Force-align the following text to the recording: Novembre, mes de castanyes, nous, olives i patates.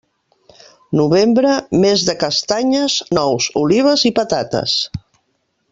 Novembre, 0.99 1.51
mes 1.83 2.07
de 2.09 2.15
castanyes, 2.25 2.95
nous, 3.19 3.51
olives 3.65 4.07
i 4.11 4.13
patates. 4.23 4.79